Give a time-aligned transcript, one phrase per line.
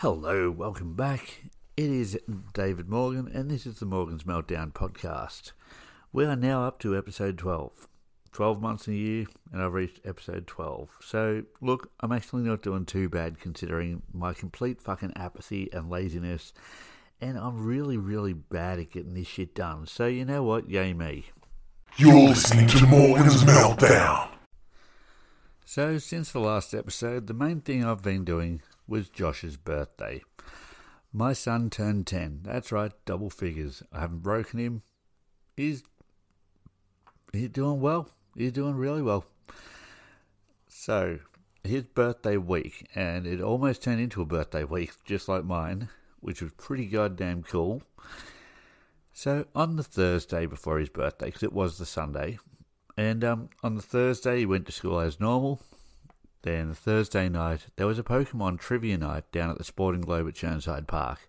[0.00, 1.42] Hello, welcome back.
[1.76, 2.18] It is
[2.54, 5.52] David Morgan, and this is the Morgan's Meltdown podcast.
[6.10, 7.86] We are now up to episode 12.
[8.32, 10.88] 12 months in a year, and I've reached episode 12.
[11.02, 16.54] So, look, I'm actually not doing too bad considering my complete fucking apathy and laziness,
[17.20, 19.86] and I'm really, really bad at getting this shit done.
[19.86, 20.70] So, you know what?
[20.70, 21.26] Yay me.
[21.98, 24.30] You're listening to Morgan's Meltdown.
[25.66, 30.20] So, since the last episode, the main thing I've been doing was Josh's birthday.
[31.12, 32.40] My son turned 10.
[32.42, 33.84] That's right, double figures.
[33.92, 34.82] I haven't broken him.
[35.56, 35.84] He's
[37.32, 38.08] he's doing well.
[38.36, 39.24] He's doing really well.
[40.66, 41.20] So,
[41.62, 45.88] his birthday week, and it almost turned into a birthday week, just like mine,
[46.20, 47.82] which was pretty goddamn cool.
[49.12, 52.38] So, on the Thursday before his birthday, because it was the Sunday,
[52.96, 55.60] and um, on the Thursday he went to school as normal,
[56.42, 60.34] then Thursday night, there was a Pokemon trivia night down at the Sporting Globe at
[60.34, 61.28] Chirnside Park.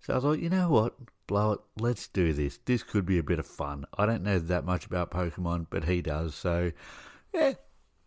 [0.00, 0.94] So I thought, you know what?
[1.26, 1.60] Blow it.
[1.78, 2.58] Let's do this.
[2.64, 3.84] This could be a bit of fun.
[3.96, 6.34] I don't know that much about Pokemon, but he does.
[6.34, 6.72] So,
[7.34, 7.54] yeah.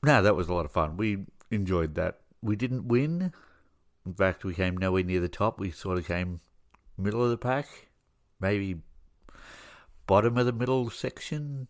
[0.01, 0.97] No, that was a lot of fun.
[0.97, 2.21] We enjoyed that.
[2.41, 3.31] We didn't win.
[4.05, 5.59] In fact, we came nowhere near the top.
[5.59, 6.41] We sort of came
[6.97, 7.67] middle of the pack.
[8.39, 8.81] Maybe
[10.07, 11.67] bottom of the middle section.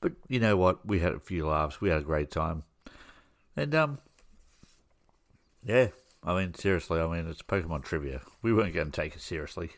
[0.00, 0.86] But you know what?
[0.86, 1.80] We had a few laughs.
[1.80, 2.62] We had a great time.
[3.56, 3.98] And um,
[5.64, 5.88] yeah,
[6.24, 8.22] I mean seriously, I mean it's Pokemon trivia.
[8.42, 9.70] We weren't going to take it seriously.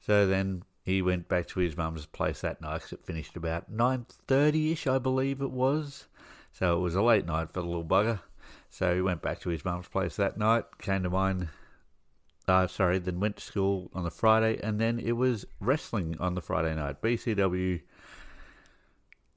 [0.00, 3.70] So then he went back to his mum's place that night because it finished about
[3.70, 6.06] nine thirty ish, I believe it was.
[6.52, 8.20] So it was a late night for the little bugger.
[8.68, 10.64] So he went back to his mum's place that night.
[10.78, 11.48] Came to mine.
[12.48, 16.34] Uh, sorry, then went to school on the Friday, and then it was wrestling on
[16.34, 17.02] the Friday night.
[17.02, 17.82] BCW.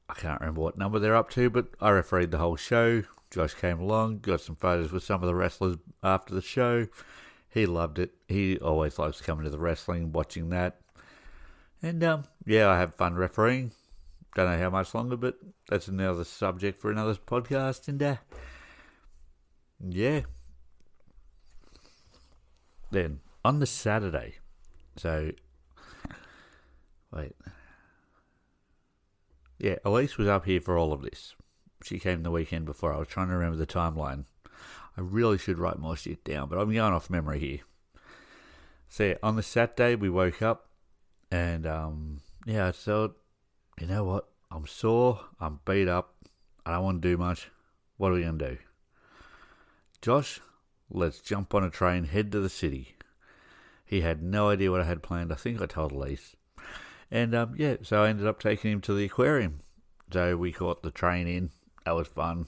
[0.09, 3.03] I can't remember what number they're up to, but I refereed the whole show.
[3.33, 6.85] Josh came along, got some photos with some of the wrestlers after the show.
[7.49, 8.13] He loved it.
[8.27, 10.79] He always likes coming to the wrestling, watching that.
[11.81, 13.71] And um, yeah, I have fun refereeing.
[14.35, 15.37] Don't know how much longer, but
[15.67, 17.87] that's another subject for another podcast.
[17.87, 18.17] And uh,
[19.83, 20.21] yeah.
[22.91, 24.35] Then on the Saturday,
[24.95, 25.31] so
[27.11, 27.35] wait,
[29.57, 31.33] yeah, Elise was up here for all of this
[31.83, 32.93] she came the weekend before.
[32.93, 34.25] I was trying to remember the timeline.
[34.95, 37.59] I really should write more shit down, but I'm going off memory here.
[38.89, 40.69] So yeah, on the Saturday we woke up,
[41.31, 43.17] and um, yeah, I thought,
[43.79, 44.27] you know what?
[44.51, 45.19] I'm sore.
[45.39, 46.13] I'm beat up.
[46.65, 47.49] I don't want to do much.
[47.97, 48.57] What are we gonna do?
[50.01, 50.41] Josh,
[50.91, 52.95] let's jump on a train, head to the city.
[53.85, 55.31] He had no idea what I had planned.
[55.31, 56.35] I think I told Elise.
[57.09, 59.59] And um, yeah, so I ended up taking him to the aquarium.
[60.11, 61.51] So we caught the train in,
[61.85, 62.47] that was fun.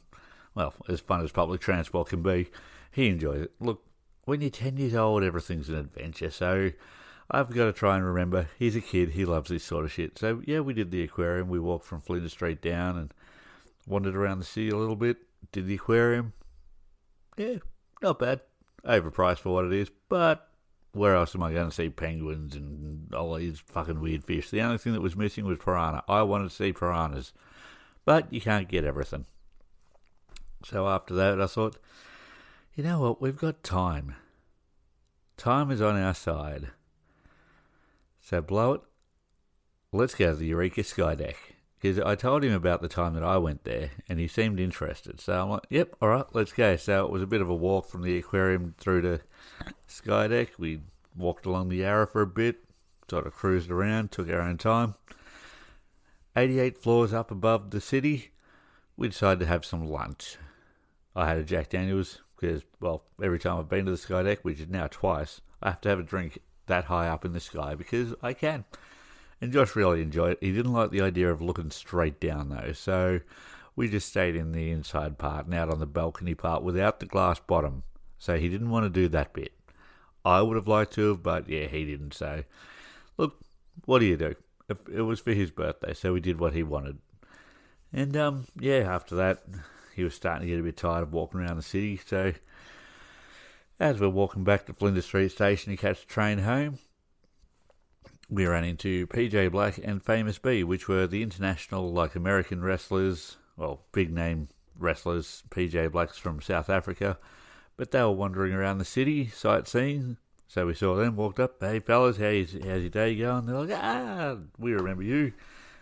[0.54, 2.50] Well, as fun as public transport can be.
[2.92, 3.52] He enjoys it.
[3.60, 3.84] Look,
[4.24, 6.32] when you're 10 years old, everything's an adventure.
[6.32, 6.72] So
[7.30, 9.12] I've got to try and remember he's a kid.
[9.12, 10.18] He loves this sort of shit.
[10.18, 11.50] So yeah, we did the aquarium.
[11.50, 13.14] We walked from Flinders Street down and
[13.88, 15.18] wandered around the city a little bit.
[15.52, 16.34] Did the aquarium.
[17.38, 17.58] Yeah,
[18.02, 18.42] not bad.
[18.86, 20.48] Overpriced for what it is, but
[20.94, 24.50] where else am I going to see penguins and all these fucking weird fish?
[24.50, 26.04] The only thing that was missing was piranha.
[26.08, 27.34] I wanted to see piranhas.
[28.06, 29.26] But you can't get everything.
[30.64, 31.78] So after that, I thought,
[32.76, 33.22] you know what?
[33.22, 34.16] We've got time.
[35.38, 36.70] Time is on our side.
[38.22, 38.82] So blow it.
[39.92, 41.56] Let's go to the Eureka Sky Deck.
[41.80, 45.22] Because I told him about the time that I went there, and he seemed interested.
[45.22, 46.78] So I'm like, yep, all right, let's go.
[46.78, 49.22] So it was a bit of a walk from the aquarium through to
[49.86, 50.54] Sky Deck.
[50.58, 50.80] We
[51.16, 52.64] walked along the Yarra for a bit,
[53.10, 54.96] sort of cruised around, took our own time.
[56.36, 58.32] 88 floors up above the city,
[58.98, 60.38] we decided to have some lunch.
[61.16, 64.40] I had a Jack Daniels because, well, every time I've been to the sky deck,
[64.42, 67.40] which is now twice, I have to have a drink that high up in the
[67.40, 68.66] sky because I can.
[69.40, 70.38] And Josh really enjoyed it.
[70.42, 73.22] He didn't like the idea of looking straight down though, so
[73.76, 77.06] we just stayed in the inside part and out on the balcony part without the
[77.06, 77.84] glass bottom.
[78.18, 79.54] So he didn't want to do that bit.
[80.24, 82.14] I would have liked to have, but yeah, he didn't.
[82.14, 82.44] So,
[83.18, 83.38] look,
[83.86, 84.36] what do you do?
[84.70, 86.98] It was for his birthday, so we did what he wanted.
[87.94, 89.44] And um, yeah, after that,
[89.96, 92.00] he was starting to get a bit tired of walking around the city.
[92.06, 92.34] So
[93.80, 96.80] as we're walking back to Flinders Street Station to catch the train home,
[98.30, 103.38] we ran into PJ Black and Famous B, which were the international, like American wrestlers,
[103.56, 105.44] well, big name wrestlers.
[105.50, 107.18] PJ Black's from South Africa,
[107.78, 111.80] but they were wandering around the city sightseeing, so we saw them, walked up, hey
[111.80, 113.46] fellas, how's, how's your day going?
[113.46, 115.34] They're like, ah, we remember you.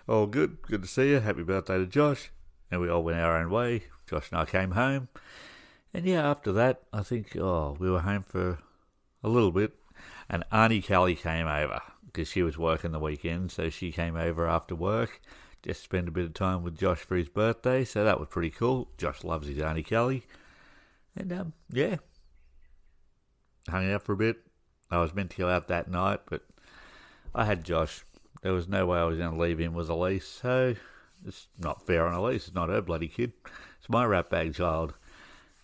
[0.08, 1.20] Oh, good, good to see you.
[1.20, 2.32] Happy birthday to Josh.
[2.72, 3.84] And we all went our own way.
[4.10, 5.08] Josh and I came home.
[5.94, 8.60] And yeah, after that, I think, oh, we were home for,
[9.24, 9.74] a little bit.
[10.30, 14.48] And Auntie Kelly came over because she was working the weekend, so she came over
[14.48, 15.22] after work
[15.64, 17.86] just spend a bit of time with Josh for his birthday.
[17.86, 18.90] So that was pretty cool.
[18.98, 20.24] Josh loves his Auntie Kelly,
[21.16, 21.96] and um, yeah,
[23.70, 24.38] hung out for a bit.
[24.94, 26.44] I was meant to go out that night, but
[27.34, 28.04] I had Josh.
[28.42, 30.76] There was no way I was going to leave him with Elise, so
[31.26, 32.48] it's not fair on Elise.
[32.48, 33.34] It's not her bloody kid.
[33.80, 34.94] It's my rat bag child.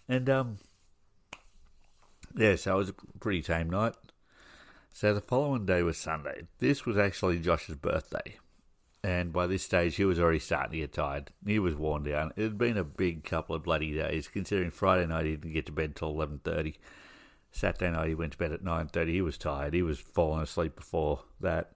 [0.07, 0.57] And um,
[2.35, 3.95] yeah, so it was a pretty tame night.
[4.93, 6.47] So the following day was Sunday.
[6.59, 8.37] This was actually Josh's birthday.
[9.03, 11.31] And by this stage, he was already starting to get tired.
[11.45, 12.33] He was worn down.
[12.35, 15.65] It had been a big couple of bloody days, considering Friday night he didn't get
[15.67, 16.75] to bed till 11.30.
[17.51, 19.11] Saturday night he went to bed at 9.30.
[19.11, 19.73] He was tired.
[19.73, 21.71] He was falling asleep before that.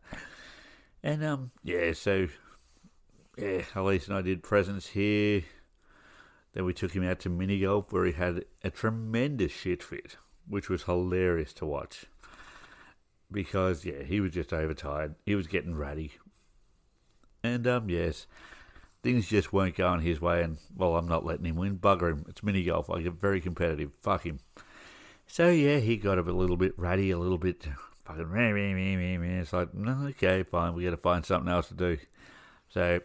[1.01, 2.27] And, um, yeah, so,
[3.37, 5.43] yeah, Elise and I did presents here.
[6.53, 10.17] Then we took him out to mini golf where he had a tremendous shit fit,
[10.47, 12.05] which was hilarious to watch
[13.33, 15.15] because yeah, he was just overtired.
[15.25, 16.13] He was getting ratty,
[17.43, 18.27] and um, yes,
[19.01, 20.43] things just weren't going his way.
[20.43, 21.79] And well, I'm not letting him win.
[21.79, 22.25] Bugger him.
[22.29, 22.89] It's mini golf.
[22.89, 23.91] I get very competitive.
[23.93, 24.39] Fuck him.
[25.33, 27.65] So yeah, he got a little bit ratty, a little bit
[28.05, 28.31] fucking.
[28.31, 29.41] Meh, meh, meh, meh, meh.
[29.41, 30.75] It's like okay, fine.
[30.75, 31.97] We got to find something else to do.
[32.69, 32.99] So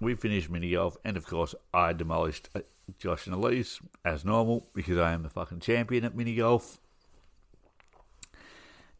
[0.00, 2.62] we finished mini golf, and of course, I demolished uh,
[2.98, 6.80] Josh and Elise as normal because I am the fucking champion at mini golf.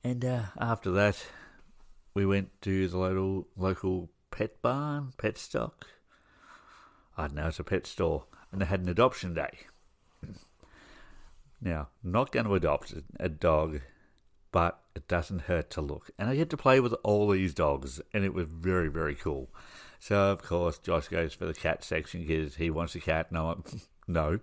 [0.04, 1.20] And uh, after that,
[2.14, 5.88] we went to the local local pet barn, pet stock.
[7.18, 9.66] I don't know, it's a pet store, and they had an adoption day.
[11.62, 13.80] Now, not going to adopt a dog,
[14.50, 16.10] but it doesn't hurt to look.
[16.18, 19.48] And I get to play with all these dogs, and it was very, very cool.
[19.98, 23.30] So, of course, Josh goes for the cat section because he wants a cat.
[23.30, 23.62] No,
[24.08, 24.40] no.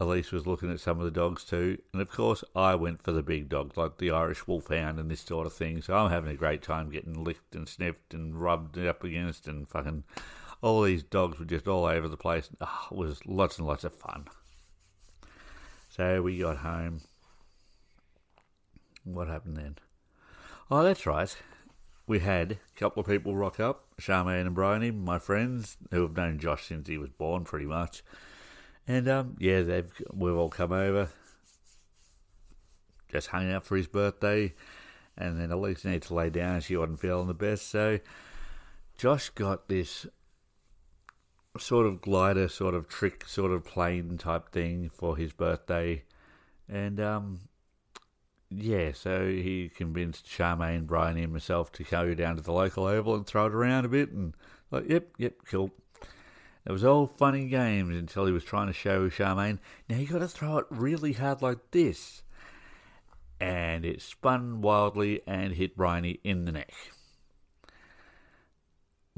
[0.00, 3.10] Elise was looking at some of the dogs too, and of course I went for
[3.10, 5.82] the big dogs like the Irish Wolfhound and this sort of thing.
[5.82, 9.68] So I'm having a great time getting licked and sniffed and rubbed up against, and
[9.68, 10.04] fucking
[10.62, 12.48] all these dogs were just all over the place.
[12.60, 14.28] Oh, it was lots and lots of fun.
[15.98, 17.00] So we got home.
[19.02, 19.78] What happened then?
[20.70, 21.36] Oh, that's right.
[22.06, 26.16] We had a couple of people rock up, Charmaine and Bryony, my friends, who have
[26.16, 28.04] known Josh since he was born, pretty much.
[28.86, 31.08] And um, yeah, they've we've all come over,
[33.10, 34.54] just hung out for his birthday,
[35.16, 36.60] and then Elise needed to lay down.
[36.60, 37.98] She wasn't feeling the best, so
[38.96, 40.06] Josh got this
[41.58, 46.04] sort of glider, sort of trick, sort of plane type thing for his birthday,
[46.68, 47.40] and um,
[48.50, 53.14] yeah, so he convinced Charmaine, Bryony, and myself to go down to the local oval
[53.14, 54.34] and throw it around a bit, and
[54.70, 55.70] like, yep, yep, cool.
[56.66, 59.58] It was all fun and games until he was trying to show Charmaine,
[59.88, 62.22] now you got to throw it really hard like this.
[63.40, 66.74] And it spun wildly and hit Bryony in the neck.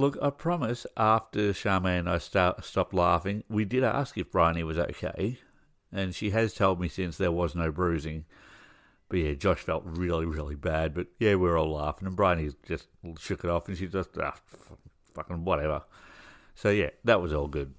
[0.00, 4.62] Look, I promise after Charmaine and I start, stopped laughing, we did ask if Bryony
[4.62, 5.36] was okay.
[5.92, 8.24] And she has told me since there was no bruising.
[9.10, 10.94] But yeah, Josh felt really, really bad.
[10.94, 12.08] But yeah, we were all laughing.
[12.08, 12.86] And Bryony just
[13.18, 14.36] shook it off and she just, ah,
[15.12, 15.82] fucking whatever.
[16.54, 17.74] So yeah, that was all good.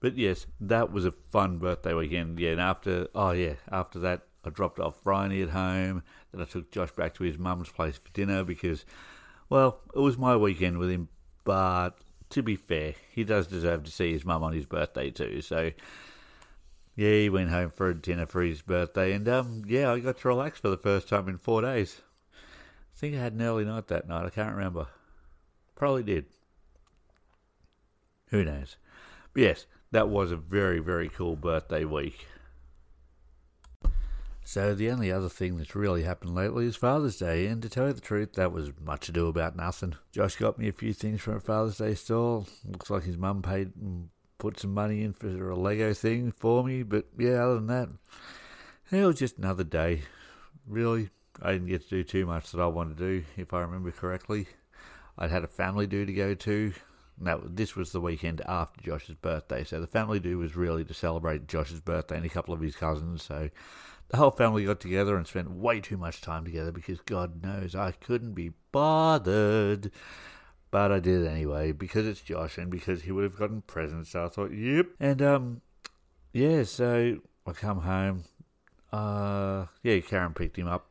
[0.00, 2.38] But yes, that was a fun birthday weekend.
[2.38, 6.02] Yeah, and after oh yeah, after that I dropped off Bryony at home.
[6.30, 8.84] Then I took Josh back to his mum's place for dinner because,
[9.48, 11.08] well, it was my weekend with him.
[11.48, 11.96] But
[12.28, 15.40] to be fair, he does deserve to see his mum on his birthday too.
[15.40, 15.70] So
[16.94, 20.18] yeah, he went home for a dinner for his birthday, and um, yeah, I got
[20.18, 22.02] to relax for the first time in four days.
[22.34, 24.26] I think I had an early night that night.
[24.26, 24.88] I can't remember.
[25.74, 26.26] Probably did.
[28.26, 28.76] Who knows?
[29.32, 32.26] But yes, that was a very, very cool birthday week.
[34.48, 37.88] So the only other thing that's really happened lately is Father's Day, and to tell
[37.88, 39.94] you the truth, that was much ado about nothing.
[40.10, 42.46] Josh got me a few things from a Father's Day store.
[42.64, 46.64] Looks like his mum paid and put some money in for a Lego thing for
[46.64, 47.88] me, but yeah, other than that,
[48.90, 50.00] it was just another day.
[50.66, 51.10] Really,
[51.42, 53.90] I didn't get to do too much that I wanted to do, if I remember
[53.90, 54.48] correctly.
[55.18, 56.72] I'd had a family do to go to,
[57.20, 60.94] now, this was the weekend after Josh's birthday, so the family do was really to
[60.94, 63.22] celebrate Josh's birthday and a couple of his cousins.
[63.24, 63.50] So
[64.08, 67.74] the whole family got together and spent way too much time together because God knows
[67.74, 69.90] I couldn't be bothered.
[70.70, 74.10] But I did anyway because it's Josh and because he would have gotten presents.
[74.10, 74.88] So I thought, yep.
[75.00, 75.60] And um,
[76.32, 76.64] yeah.
[76.64, 78.24] So I come home.
[78.92, 80.90] Uh, yeah, Karen picked him up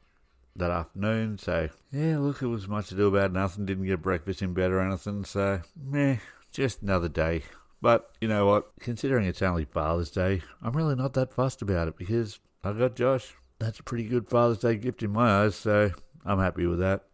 [0.56, 1.38] that afternoon.
[1.38, 3.66] So, yeah, look, it was much to do about nothing.
[3.66, 5.26] Didn't get breakfast in bed or anything.
[5.26, 6.18] So, meh,
[6.52, 7.44] just another day.
[7.82, 8.72] But you know what?
[8.80, 12.96] Considering it's only Father's Day, I'm really not that fussed about it because I got
[12.96, 13.36] Josh.
[13.60, 15.92] that's a pretty good Father's Day gift in my eyes, so
[16.26, 17.06] I'm happy with that.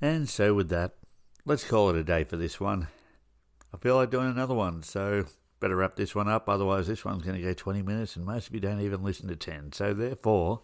[0.00, 0.94] And so, with that,
[1.44, 2.88] let's call it a day for this one.
[3.74, 5.24] I feel like doing another one, so
[5.60, 8.48] better wrap this one up, otherwise, this one's going to go 20 minutes, and most
[8.48, 9.72] of you don't even listen to 10.
[9.72, 10.62] So, therefore,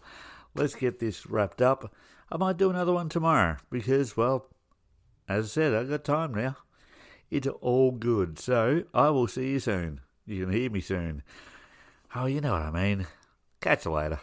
[0.54, 1.92] let's get this wrapped up.
[2.30, 4.49] I might do another one tomorrow because, well,
[5.28, 6.57] as I said, I've got time now.
[7.30, 8.38] It's all good.
[8.38, 10.00] So, I will see you soon.
[10.26, 11.23] You can hear me soon.
[12.14, 13.07] Oh, you know what I mean.
[13.60, 14.20] Catch you later.